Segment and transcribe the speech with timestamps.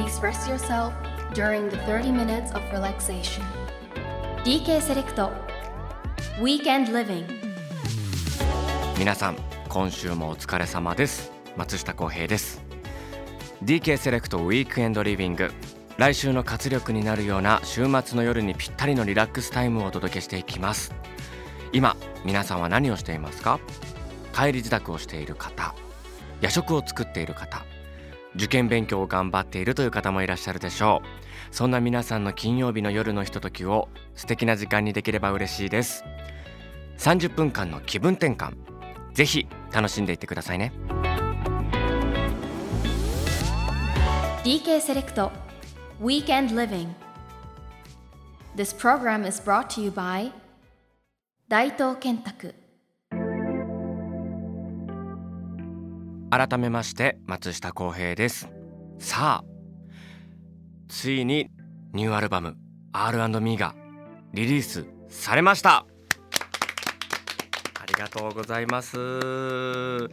[0.00, 0.94] Please rest yourself
[1.34, 3.42] during the 30 minutes of relaxation.
[4.44, 5.30] DK セレクト
[6.40, 7.26] Weekend Living.
[8.98, 9.36] 皆さん
[9.68, 11.30] 今週もお疲れ様です。
[11.54, 12.62] 松下洸平です。
[13.62, 15.52] DK セレクトウィークエンドリビング
[15.98, 20.94] 来週の活力になるような週末の夜にぴったりのリラックスタイムをお届けしていきます。
[21.74, 21.94] 今
[22.24, 23.60] 皆さんは何をしていますか？
[24.34, 25.74] 帰り自宅をしている方。
[26.40, 27.66] 夜食を作っている方。
[28.34, 31.54] 受験勉強を頑張っているという方もいらっしゃるでしょう。
[31.54, 36.04] そんな皆さんの金曜日の夜のひとときを素敵な時間にできれば嬉しいです。
[36.98, 38.54] 30分間の気分転換。
[39.14, 40.72] ぜひ楽しんでいってくださいね。
[44.44, 45.30] DK セレクト
[46.00, 46.88] Weekend Living.
[48.56, 50.32] This program is brought to you by
[51.48, 52.54] 大東建託
[56.30, 58.48] 改めまして松下洸平です。
[59.00, 59.44] さあ
[60.88, 61.50] ついに
[61.92, 62.56] ニューアルバム
[62.92, 63.74] R&Me が
[64.32, 65.86] リリースされました。
[67.80, 70.08] ありがとうございます。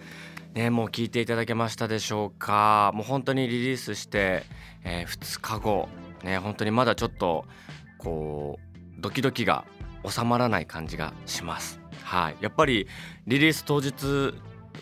[0.56, 2.90] ねもう聞いていただけましたでしょうか。
[2.96, 4.44] もう本当にリリースして、
[4.84, 5.88] えー2日後
[6.24, 7.46] ね本当にまだちょっと
[8.00, 9.66] こうドキドキが
[10.04, 11.80] 収まらない感じがします。
[12.02, 12.38] はい。
[12.42, 12.88] やっぱり
[13.28, 14.34] リリース当日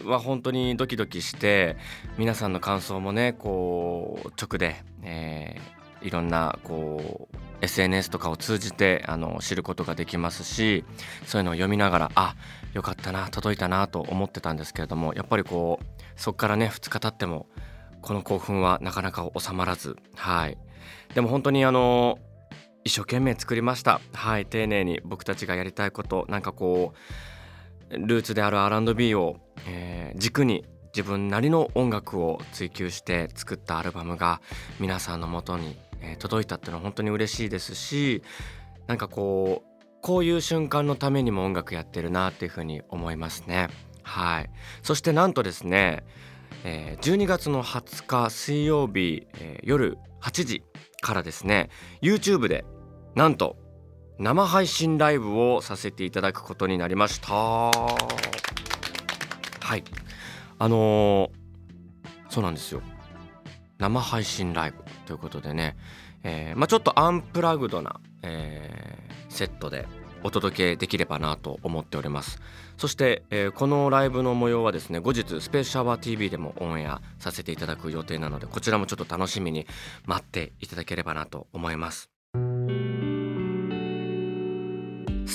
[0.03, 1.77] は本当にドキドキして
[2.17, 10.85] 皆さんの感想もねこう直で、えーいろんなこう SNS とかを通じてあの知ることができますし
[11.25, 12.35] そういうのを読みながらあ
[12.73, 15.85] よかったな届いたなと思ってたんですけれどもやっぱりこう
[16.16, 17.47] そこからね2日経っても
[18.01, 20.57] この興奮はなかなか収まらずはい。
[21.16, 22.19] でも本当にあの
[22.83, 23.99] 一生懸命作りました。
[24.13, 27.34] はい丁寧に僕たちがやりたいことなんかこう
[27.89, 30.64] ルーツである R&B を、えー軸に
[30.95, 34.40] 自分なりの音楽を追求して作ったアルバムが
[34.79, 38.24] 皆さんの元に、えー届いたっていうのは本当に嬉しいですし
[38.88, 43.69] なんかこうこういう瞬間のためにも音楽やってるなっていうふうに思いますね。
[44.03, 44.50] はい、
[44.84, 46.03] そしてなんとですね、
[46.63, 50.63] えー12月の20日水曜日、えー夜8時
[51.01, 51.69] からですね
[52.01, 52.66] YouTube で
[53.16, 53.57] なんと
[54.17, 57.33] 生配信ライブをさせていただくことになりました。
[57.33, 57.71] は
[59.75, 59.83] い。
[60.57, 61.45] あのー
[62.29, 62.81] そうなんですよ。
[63.77, 65.77] 生配信ライブということでね、
[66.23, 69.85] えーまあ、ちょっとアンプラグドな、えーセットで
[70.23, 72.39] お届けできればなと思っております。
[72.77, 79.67] そして、えーこのライブの模様はですね後日スペースシャワー TV でもオンエアさせていただく予定なのでこちらもちょっと楽しみに
[80.05, 82.14] 待っていただければなと思います。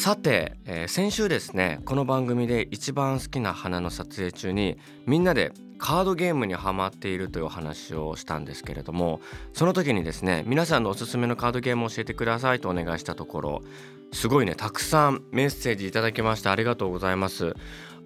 [0.01, 9.21] さて、えー先週ですねこの番組で一番好きな花の撮影中にみんなでカードゲームにハマっているというお話をしたんですけれども
[9.53, 13.63] その時にですね皆さんのおすすめのカードゲームを教えてくださいとお願いしたところ
[14.11, 17.55] すごいねたくさんメッセージいただきましてありがとうございます。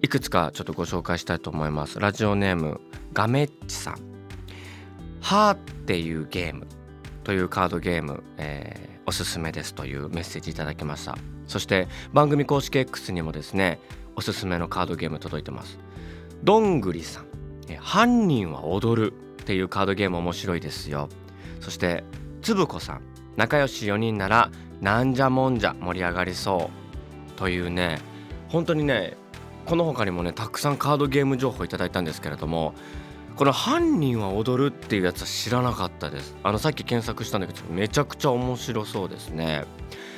[0.01, 2.01] いくつかちょっとご紹介したいと思います。
[2.01, 2.81] ラジオネーム
[3.13, 3.95] ガメッチさん。
[5.21, 6.67] ハーっていうゲーム
[7.23, 11.17] というカードゲーム、えーおすすめですというメッセージいただきました。
[11.47, 13.79] そして番組公式 X にもですね
[14.15, 15.77] おすすめのカードゲーム届いてます。
[16.43, 17.25] どんぐりさん。
[17.79, 21.09] 犯人は踊るっていうカードゲーム面白いですよ。
[21.61, 22.03] そして
[22.41, 23.01] つぶこさん。
[23.35, 24.49] 仲良し4人なら
[24.81, 27.31] なんじゃもんじゃ盛り上がりそう。
[27.37, 27.99] というね
[28.49, 29.17] 本当にね
[29.65, 32.73] この他にもねたくさんカードゲーム情報いただいたんですけれども
[33.35, 36.35] この「犯人は踊る」っていうやつは知らなかったです。
[36.43, 39.65] あのさっき検索したんだけどめちゃくちゃ面白そうですね。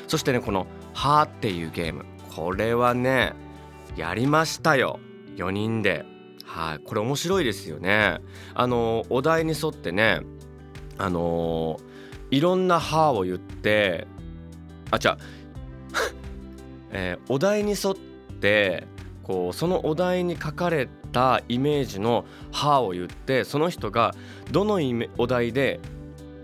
[0.07, 2.05] そしてねこの「は」っていうゲーム。
[2.35, 3.33] これはね
[3.95, 4.99] やりましたよ。
[5.35, 6.05] 4人で。
[6.45, 6.79] はい。
[6.79, 8.19] これ面白いですよね。
[8.53, 10.21] あのお題に沿ってね
[10.97, 11.79] あの
[12.29, 14.07] いろんな「は」を言って
[14.91, 15.17] あ違う、
[16.91, 17.95] えーお題に沿っ
[18.39, 18.85] て
[19.23, 24.13] こうそのお題に書かれたイメージの「は」を言ってその人が
[24.51, 25.79] どのイメお題で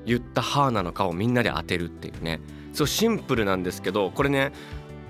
[0.06, 2.40] 言った「は」なのかをみんなで当てるっていうね
[2.74, 4.52] そうシンプルなんですけどこれね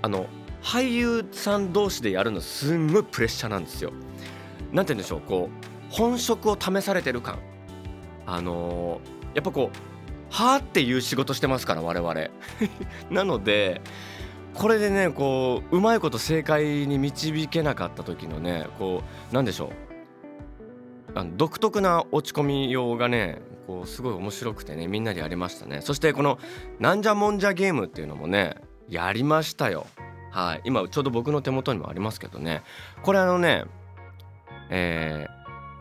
[0.02, 0.26] あの
[0.62, 3.92] 俳優さん同士でやるのすんごいプレッシャーなんですよ。
[4.72, 7.38] なんて言うんでしょうこう本職を試されてる感
[8.26, 9.76] あのーやっぱこう
[10.30, 12.14] 「は」っていう仕事してますから我々。
[13.10, 13.80] なので
[14.54, 19.66] これでねこううまいこと正解に導けなかった時のねこうなんでしょ
[21.14, 21.18] う？
[21.18, 25.80] あの独特な落ち込みようがねこうすごい面白くてねみんなでやりましたね。
[25.80, 26.38] そしてこの
[26.80, 28.56] 「なんじゃもんじゃゲーム」っていうのもね
[28.88, 29.86] やりましたよ。
[30.30, 30.60] はい。
[30.64, 32.62] 今ちょうど僕の手元にもありますけどね。
[33.02, 33.64] これあのね
[34.70, 35.26] え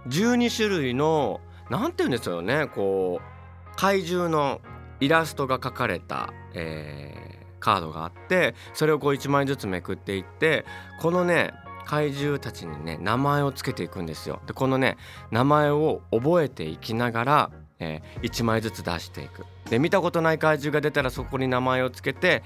[0.07, 4.59] ー、12種類のなんて言うんですよねこう怪獣の
[4.99, 10.65] イラストが描かれた、えー、カードがあってそれをこう1枚ずつめくっていって
[10.99, 11.53] このね
[11.85, 14.41] 怪獣たちにね名前をつけていくんですよ。
[14.47, 14.97] でこのね
[15.31, 19.45] 名前を覚えていきながら、えー、1枚ずつ出していく。
[19.69, 22.43] で見たことない怪獣が出たらそこに名前をつけて、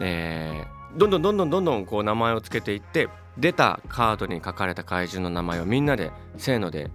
[0.00, 6.90] えー、どんどんどんどんどんどんこう名前をつけていって出たカードに書かれた怪獣の名前をみんなでせーので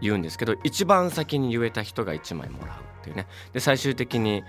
[0.00, 3.26] 言うんですけど一番先に言えた人が1枚もらうっていうね。
[3.52, 4.44] で最終的に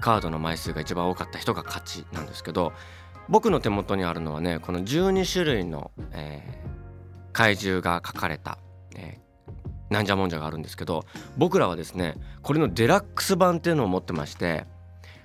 [0.00, 2.72] カードの枚数が一番多かった人が勝ちなんですけど
[3.28, 8.58] 僕の手元にあるのはねこの12種類の、えー、怪獣が書かれた、
[8.96, 11.04] えー、なんじゃもんじゃがあるんですけど
[11.36, 14.66] 僕らはですねこれのデラックス版っていうのを持ってまして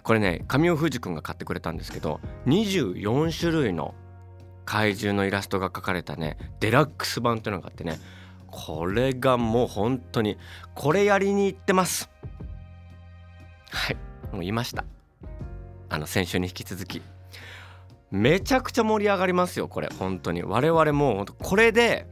[0.04, 3.94] これね神尾富士くんが買ってくれたんですけど24種類の
[4.66, 8.00] 怪獣のイラストが描かれたねデラックス版っていうのがあってね
[8.48, 10.38] これがもう本当に
[10.76, 12.10] これやりに行ってます。
[13.72, 13.98] はい。
[14.32, 14.86] もういました。
[15.90, 17.02] あの先週に引き続き。
[18.10, 19.90] めちゃくちゃ盛り上がりますよこれ。
[20.00, 20.44] 本当に。
[20.44, 22.08] 我々も本当これで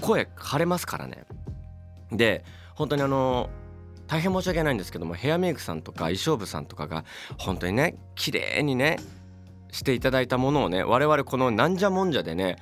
[0.00, 1.24] 声枯れますからね。
[2.10, 2.44] で
[2.74, 3.50] 本当にあの
[4.06, 7.04] 大変申し訳ないんですけどもヘアメイクさんとか衣装部さんとかが
[7.38, 8.98] 本当にね綺麗にね
[9.70, 12.56] していただいたものをね我々このなんじゃもんじゃでね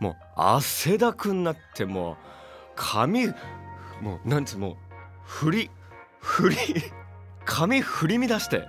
[0.00, 2.16] もう汗だくになってもう
[2.76, 3.28] 髪
[4.00, 4.76] もうなんつうもう
[5.24, 5.70] 振り
[6.20, 6.56] 振り
[7.48, 8.68] 髪振り乱して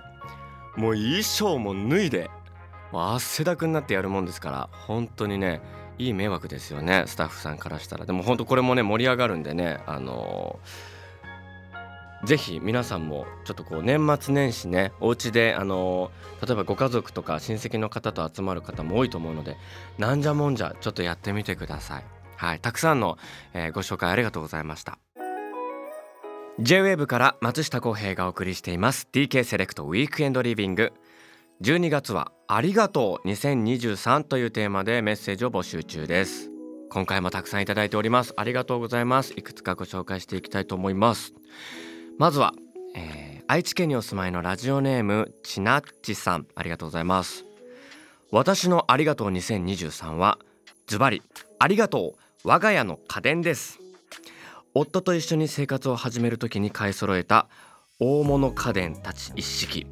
[0.74, 2.30] もう衣装も脱いで
[2.92, 5.60] 汗だくになってやるもんですから本当にね
[5.98, 8.06] いい迷惑ですよねスタッフさんからしたら。
[8.06, 10.90] でも本当これもね盛り上がるんでねあのー
[12.26, 16.10] ぜひ皆さんもちょっとこう年末年始ねお家であの
[16.46, 19.56] 例えばご家族とか親戚の方と集まる方も多いと思うので
[19.96, 22.04] なんじゃもんじゃちょっとやってみてください。
[22.36, 23.16] はいたくさんの、
[23.54, 24.98] えー、ご紹介ありがとうございました。
[26.62, 29.08] J-WAVE から松下洸平がお送りしています。
[29.12, 30.92] DK セレクトウィークエンドリビング
[31.62, 36.50] 12月はありがとう2023というテーマでメッセージを募集中です。
[36.90, 38.34] 今回もたくさんいただいております。
[38.36, 39.32] ありがとうございます。
[39.38, 41.32] いくつかご紹介していきたいと思います。
[42.18, 42.52] まずは、
[42.94, 46.46] えー、愛知県にお住まいのラジオネームちなっちさん。
[46.54, 47.46] ありがとうございます。
[48.30, 50.38] 私のありがとう2023は
[50.86, 51.22] ズバリ
[51.58, 52.48] ありがとう。
[52.48, 53.80] 我が家の家電です。
[54.72, 57.48] 夫と一緒に生活を始める時に買い揃えた
[57.98, 59.86] 大物家電たち一式。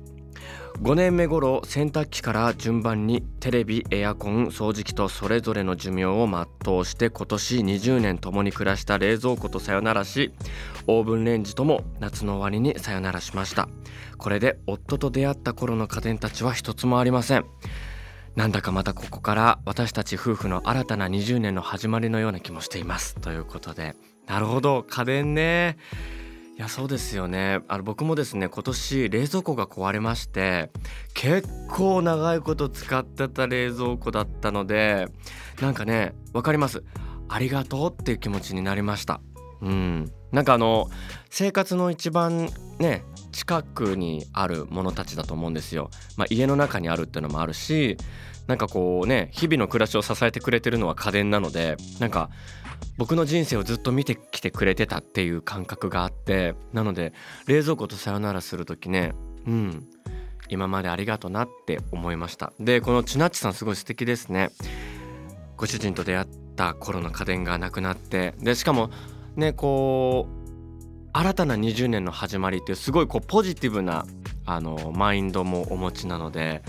[0.81, 10.33] 5年目頃洗濯機から順番にテレビエアコン掃除機とそれぞれの寿命を全うして今年20年共に暮らした冷蔵庫とさよならし
[10.87, 13.69] オーブンレンジとも夏の終わりにさよならしました。
[14.19, 17.45] これで夫と出会った頃の家電たちは一つもありません。
[18.37, 23.17] なんだかまたここから私たち夫婦の新たな20年の始まりのような気もしています。
[23.17, 23.97] ということで
[24.29, 24.85] なるほど。
[24.89, 25.79] 家電ね。
[26.57, 27.61] いやそうですよね。
[27.69, 30.71] あの僕もですね今年冷蔵庫が壊れまして
[31.15, 35.07] 結構長いこと使ってた冷蔵庫だったので
[35.61, 36.83] なんかね分かります。
[37.29, 39.21] ありがとうっていう気持ちになりました。
[39.61, 40.13] うん。
[40.33, 40.91] なんかあの
[41.31, 47.97] 生活の一番ね近くにあるものたちだと思うんですよ、まあ、家の中にあるっていうのもあるし
[48.47, 52.31] なんかこうね日々の暮らしを支えてくれてるのは家電なのでなんか
[52.97, 57.13] 僕の人生をずっと見てきてくれてたっていう感覚があってなので
[57.47, 59.15] 冷蔵庫とさよならする時ね
[59.47, 59.89] うん
[60.49, 62.53] 今までありがとなって思いました。
[62.59, 64.51] でこのちなっちさんすごい素敵ですね。
[65.57, 68.91] ご主人と出会った頃の家電がなくなってでしかも
[69.37, 70.39] ねこう
[71.13, 74.07] 新たな20年の始まりっていうすごいこうポジティブな
[74.47, 76.63] あのマインドもお持ちなので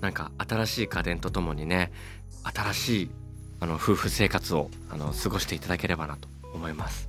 [0.00, 1.90] なんか新しい家電とともにね
[2.44, 3.10] 新しい
[3.60, 7.08] あの夫婦生活をあの過ごしていただければなと思います。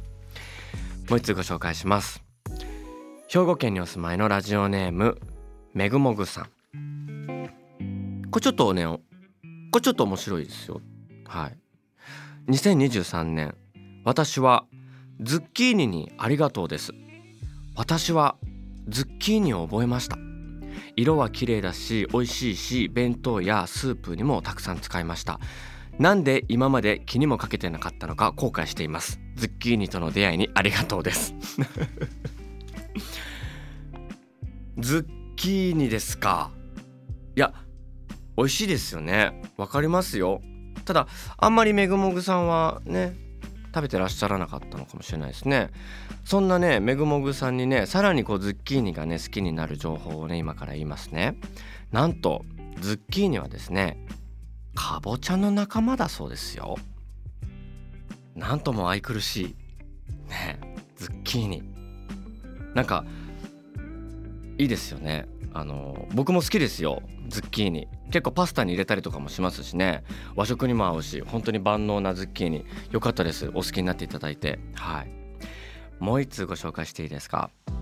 [1.10, 2.24] もう一つご紹介します。
[3.30, 5.20] 兵庫県にお住まいのラジオネーム
[5.74, 6.46] めぐもぐさん。
[8.32, 9.00] これちょっとねこ
[9.75, 10.82] れちょっと面白いですよ。
[11.25, 11.58] はい。
[12.50, 13.56] 2023年
[14.06, 14.66] 私は
[15.20, 16.94] ズッキーニにありがとうです。
[17.75, 18.38] 私は
[18.88, 20.18] ズッキーニを覚えました。
[20.96, 25.39] 色は綺麗だし美味しいし弁当やスープにもたくさん使いました。
[26.00, 29.20] なんで今まで気にもかけてなかったのか後悔しています。
[29.36, 31.34] ズッキーニとの出会いにありがとうです。
[34.77, 36.51] ズッキーニですか？
[37.36, 37.51] いや
[38.38, 39.42] 美味しいですよね。
[39.58, 40.39] わかりますよ。
[40.86, 43.16] ただあんまりめぐもぐさんはね
[43.74, 45.72] 食べてらっしゃらなかったのかもしれないですね。
[46.24, 51.39] そんなねめぐもぐさんにねさらにこうズッキーニがね好きになる情報をね今から言いますね。
[51.92, 52.46] なんと
[52.82, 53.98] ズッキーニはですね
[54.77, 56.77] かぼちゃの仲間だそうですよ。
[58.36, 59.55] なんとも愛くるしい。
[60.29, 60.60] ね
[60.96, 61.63] ズッキーニ。
[62.75, 63.03] なんか
[64.60, 65.27] いいですよね。
[65.51, 67.88] あの僕も好きですよズッキーニ。
[68.12, 70.03] 結構パスタに入れたりとかもしますしね。
[70.36, 72.63] 和食にも合うし本当に万能なズッキーニ。
[72.91, 73.48] 良かったです。
[73.48, 74.60] お好きになっていただいて。
[74.75, 75.12] はい。
[76.00, 77.50] もう一通ご紹介していいですか？
[77.65, 77.75] 神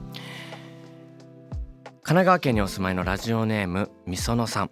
[2.04, 4.72] 奈川県にお住まいのラジオネームみそのさん。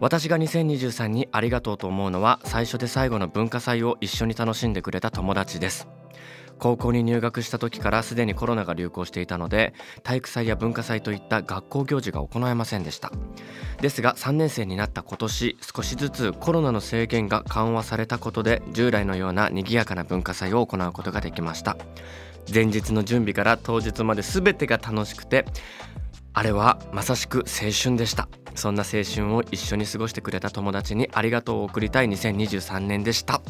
[0.00, 5.88] 私が2023にありがとうと思うのは最初で最後の文化祭を一緒に楽しんでくれた友達です。
[6.58, 13.12] 高校に入学した時からすでにコロナが流行していたので体育祭や文化祭といった学校行事が行えませんでした。
[13.80, 21.76] ですが3年生になった今年少しずつコロナの制限が緩和されたことで従来のような賑やかな文化祭を行うことができました。
[22.52, 25.44] 前日の準備から当日まで全てが楽しくて
[26.32, 28.28] あれはまさしく青春でした。
[28.56, 33.40] そんな青春を一緒に過ごしてくれた友達にありがとうを送りたい2023年でした。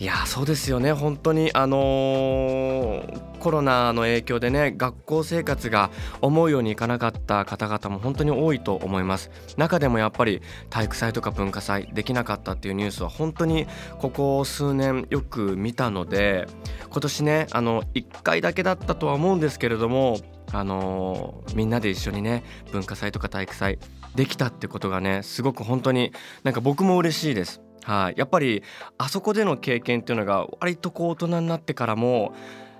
[0.00, 0.92] いやそうですよね。
[0.92, 5.90] 本当にあのー、コロナの影響でね学校生活が
[6.20, 9.30] 思うようにいかなかった方々も本当に多いと思います。
[9.56, 13.66] 中でもやっぱり体育祭とか文化祭できなかったっていうニュースは本当に
[14.00, 16.48] ここ数年よく見たので
[16.90, 20.18] 今年ねあの1回だけだったとは思うんですけれども
[20.52, 23.78] あのー、みんなで一緒にね文化祭とか体育祭
[24.14, 27.60] できたってことがねすごく本当になんか僕も嬉しいです。
[27.84, 28.62] はい、やっぱり
[28.96, 32.34] あそこでの経験っていうのが割とこう大人になってからも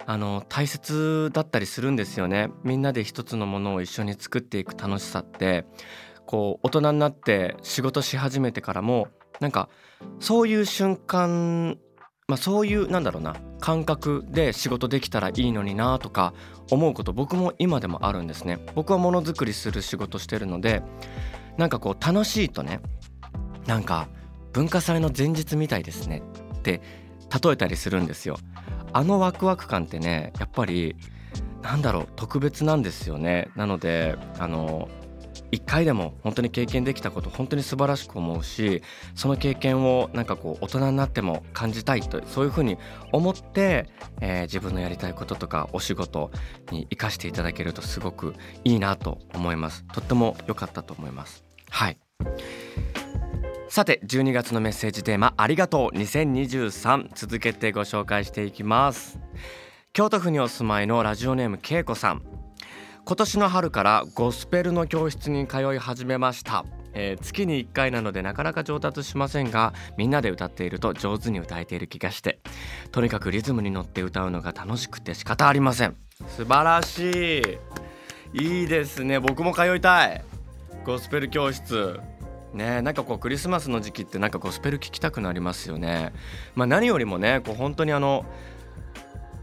[0.06, 2.50] あの大切だったりするんですよね。
[2.62, 5.66] みんなで一つのものを一緒に作っていく楽しさって。
[6.26, 9.08] こう大人になって仕事し始めてからも
[9.40, 9.68] なんか
[10.20, 11.78] そういう瞬間
[12.26, 16.32] まあ、そういうなんだろうな感覚で仕事できたらいいのになとか
[16.70, 18.58] 思うこと僕も今でもあるんですね。
[18.74, 20.82] 僕はものづくりする仕事してるので
[21.58, 22.80] なんかこう楽しいとね
[23.66, 24.08] なんか
[24.54, 26.22] 文化祭の前日みたいですね
[26.56, 26.80] って
[27.42, 28.38] 例えたりするんですよ。
[28.94, 30.96] あのワクワク感ってねやっぱり
[31.62, 33.50] なんだろう特別なんですよね。
[33.54, 34.88] なのであの
[35.54, 38.82] 一回でも本当に経験できたこと本当に素晴らしく思うし
[39.14, 42.76] その経験をなんかこう大人になっても感じたいとそういうふうに
[43.12, 43.88] 思って、
[44.20, 46.32] えー、自分のやりたいこととかお仕事
[46.72, 48.34] に生かしていただけるとすごく
[48.64, 49.84] いいなと思います。
[49.92, 51.44] とっても良かったと思います。
[51.70, 51.98] はい。
[53.68, 59.18] さて12月のメッセージテーマありがとう2023続けてご紹介していきます。
[59.92, 62.43] 京都府にお住まいのラジオネームけいこさん。
[63.06, 66.64] 今年の春からゴスペルの教室に通い始めました。
[66.94, 72.40] えー、月に1回なのでなかなか上達しませんがみんなで歌っていると上手に歌えている気がして
[72.92, 75.96] とにかくリズムに乗って歌うのが楽しくて仕方ありません。
[76.28, 77.42] 素晴らし
[78.32, 78.42] い。
[78.42, 79.20] いいですね。
[79.20, 80.24] 僕も通いたい。
[80.86, 82.00] ゴスペル教室。
[82.54, 86.14] ねなんかこうクリスマスの時期ってなんかゴスペル聴きたくなりますよね。
[86.54, 88.24] まあ、何よりもねこう本当にあの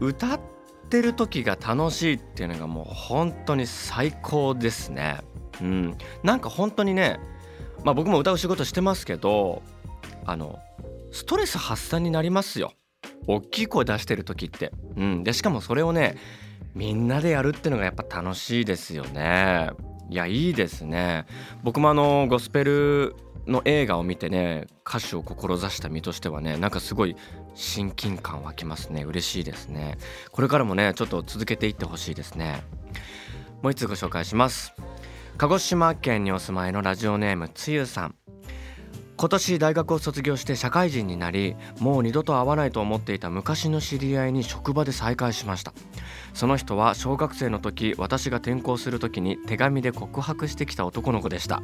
[0.00, 0.51] 歌って
[1.00, 5.20] る時が楽しいっていうのがもう本当に最高ですね。
[5.60, 7.20] うん、なんか本当にね、
[7.84, 9.62] まあ、僕も歌う仕事してますけど
[10.24, 10.58] あの
[11.12, 12.72] ストレス発散になりますよ。
[13.26, 14.72] 大きい声出してる時って。
[14.96, 16.16] うん、でしかもそれをね
[16.74, 19.70] みんなでやるっていうのがやっぱ楽しいですよね。
[20.10, 21.24] いやいいですね
[21.62, 27.16] 僕もあのゴスペルの映画を見てね歌手を志した身としてはねなんかすごい
[27.54, 29.02] 親近感湧きますね。
[29.04, 29.98] 嬉しいですね。
[30.30, 32.62] これからもねちょっと続けていってほしいですね。
[33.62, 34.72] もう一つご紹介します。
[35.38, 38.14] 鹿児島県にお住まいのラジオネームつゆさん。
[39.16, 45.72] 今年大学を卒業して社会人になりもう二度と会わないと思っていた昔の知り合いに職場で再会しました。
[46.34, 51.62] その人は小学生の時私が転校する時に手紙で告白してきた男の子でした。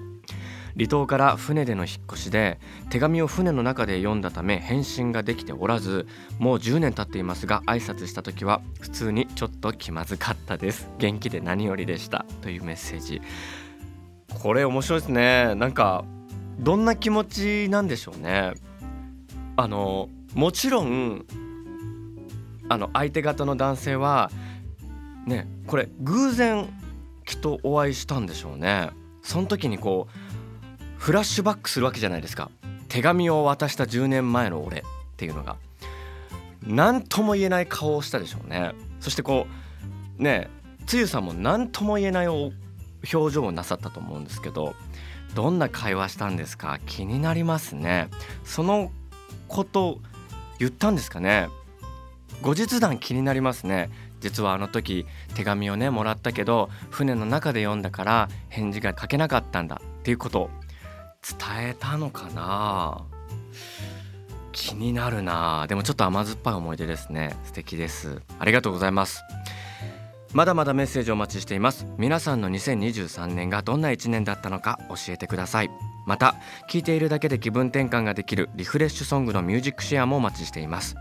[0.76, 6.07] 離島から船での引っ越しで手紙を船の中で読んだため返信ができておらず
[6.38, 10.88] もう10年経っていますが挨拶した時は普通にちょっと気まずかったです。
[10.99, 12.25] 元気で何よりでした。
[12.43, 13.21] というメッセージ。
[14.40, 15.55] これ面白いですね。
[15.57, 16.05] なんか
[16.59, 18.53] どんな気持ちなんでしょうね。
[19.57, 21.25] あのもちろん
[22.69, 24.31] あの相手方の男性は
[25.27, 26.69] ねこれ偶然
[27.25, 28.91] きっとお会いしたんでしょうね。
[29.23, 32.50] その時にこうフラッシュバックするわけじゃないですか。
[32.88, 34.83] 手紙を渡した10年前の俺っ
[35.17, 35.57] ていうのが。
[36.67, 38.73] 何とも言えない顔をしたでしょうね。
[39.00, 39.47] そしてこ
[40.19, 40.50] うね
[40.87, 42.53] つゆさんも何とも言えない表
[43.12, 44.75] 情をなさったと思うんですけど。
[45.38, 46.80] どんな会話したんですか？
[46.85, 48.09] 気になりますね。
[48.42, 48.90] その
[49.47, 50.00] こと
[50.59, 51.49] 言ったんですかね？
[52.42, 53.88] 後日談気になりますね。
[54.18, 60.50] 実はあの時手紙をねもらったけど船の中で読んだから返事が書けなかったんだっていうこと
[61.23, 63.04] 伝えたのかな？
[64.50, 65.68] 気になるな。
[65.68, 67.37] でもちょっと甘酸っぱい思い出ですね。
[67.45, 68.23] 素敵です。
[68.40, 69.23] ありがとうございます。
[70.35, 71.87] まだまだメッセージお待ちしています。
[71.97, 75.71] 皆さんの2023年がどんな1年だったのか教えてください。
[76.07, 76.35] また
[76.69, 80.97] 聴いているだけで気分転換ができるリフレッシュソングのミュージックシェアもお待ちしています。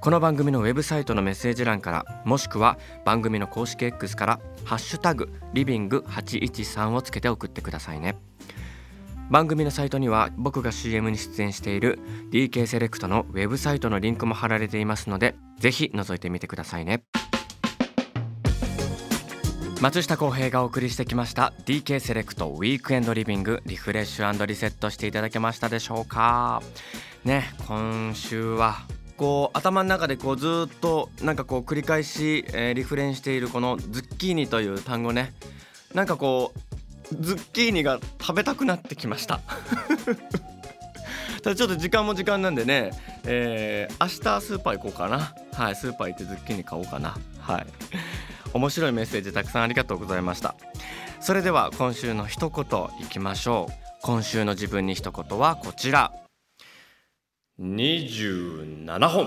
[0.00, 8.16] この番組のウェブサイトのメッセージ欄からもしくは番組の公式 X から「ハッシュタグリビング813」をつけて送ってくださいね。
[9.28, 11.98] 番組のサイトには僕が CM に出演している
[12.30, 17.02] DK セレクトのウェブサイトのリンクも貼られていますのでぜひ覗いてみてくださいね。
[19.86, 26.60] 松下洸平がお送りしてきました DK セレクトウィークエンドリビングリフレッシュリセットしていただけましたでしょうか。
[27.24, 28.78] ね今週は
[29.16, 35.32] こう頭の中でこうずっとなんかこう繰り返し、えー、リフレインしているこのズッキーニという単語ね。
[35.94, 36.52] なんかこ
[37.12, 39.40] うズッキーニが食べたくなってきました。
[41.44, 42.90] ただちょっと時間も時間なんでね、
[43.22, 45.32] えー、明日スーパー行こうかな。
[45.52, 47.16] はいスーパー行ってズッキーニ買おうかな。
[47.38, 47.66] はい。
[48.56, 50.56] 面白いメッセージたくさんありがとうございました。
[51.20, 53.72] それでは今週の一言いきましょう。
[54.02, 56.12] 今週の自分に一言はこちら。
[57.60, 59.24] 27本。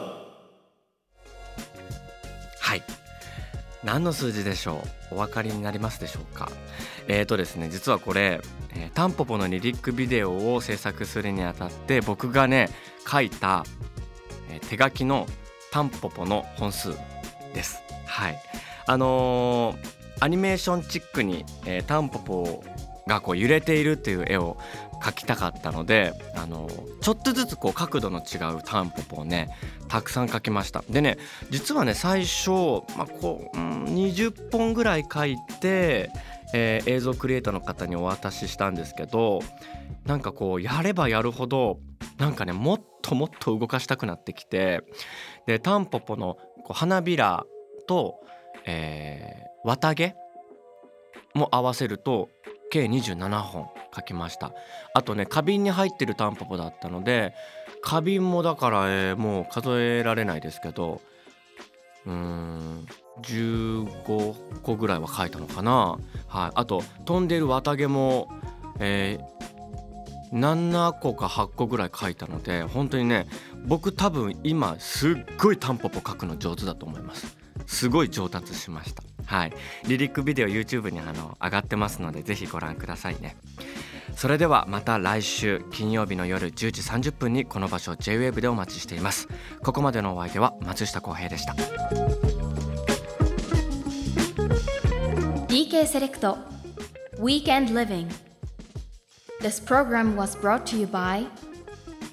[2.60, 2.84] はい。
[3.84, 5.16] 何の数字でしょう？
[5.16, 6.52] お分かりになりますでしょうか？
[7.08, 8.42] えーとですね実はこれ、
[8.76, 12.70] えー、タンポポのリリックビデオを制作するにあたって僕がね
[13.10, 13.66] 書いた、
[14.52, 15.26] えー、手書きの
[15.72, 16.96] タンポポの本数
[17.54, 17.82] です。
[18.06, 18.40] はい
[18.89, 22.63] あのー、アニメーションチックに、えー、タンポポ
[23.05, 24.58] がこう揺れているっていう絵を
[25.00, 26.67] 描きたかったのであの
[27.00, 29.55] ちょっとずつこう角度の違うタンポポをね
[29.89, 30.84] たくさん描きました。
[30.89, 31.19] でね
[31.51, 32.50] 実はね最初、
[32.98, 36.10] まあこううん、20本ぐらい描いて、
[36.55, 39.43] えー、映像クリエイターの方にお渡ししたんですけど
[40.08, 41.77] なんかこうやればやるほど
[42.17, 44.81] なんかねもっともっと動かしたくなってきて
[45.46, 47.45] でタンポポのこう花びら
[47.89, 48.19] と、
[48.65, 50.15] えー、綿毛
[51.34, 52.30] も合わせると
[52.72, 54.54] 計27本書きました。
[54.93, 57.34] あとね花瓶に入ってるタンポポだったので
[57.82, 61.02] 花瓶もだから、えー、もう数えられないですけど
[62.06, 62.88] うーん
[63.22, 68.30] 15個ぐらいは書いたのかな、はい、あと飛んでる綿毛も、
[68.80, 73.28] えー、7個か8個ぐらい書いたので本当にね
[73.65, 77.38] 僕多分今すっごいタンポポ書くの上手だと思います。
[77.69, 79.03] すごい上達しました。
[79.25, 79.53] はい。
[79.88, 83.38] リリックビデオ YouTube にあの上がってますのでぜひご覧くださいね。
[84.15, 89.29] それではまた来週金曜日の夜10時30分にこの場所 JWAVE でお待ちしています。
[89.63, 91.53] ここまでのお相手は松下洸平でした。
[95.47, 96.39] DK セレクト
[97.19, 98.08] Weekend Living.
[99.41, 101.27] This program was brought to you by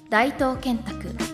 [0.09, 1.26] 大東建託